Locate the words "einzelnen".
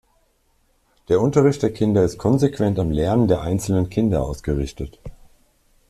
3.41-3.87